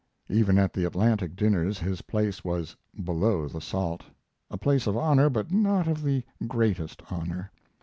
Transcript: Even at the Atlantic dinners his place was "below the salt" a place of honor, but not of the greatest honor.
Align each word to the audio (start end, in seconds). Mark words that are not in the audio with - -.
Even 0.29 0.57
at 0.57 0.73
the 0.73 0.83
Atlantic 0.83 1.35
dinners 1.35 1.77
his 1.77 2.01
place 2.01 2.43
was 2.43 2.75
"below 3.03 3.47
the 3.47 3.61
salt" 3.61 4.03
a 4.49 4.57
place 4.57 4.87
of 4.87 4.97
honor, 4.97 5.29
but 5.29 5.51
not 5.51 5.87
of 5.87 6.01
the 6.01 6.23
greatest 6.47 7.03
honor. 7.11 7.51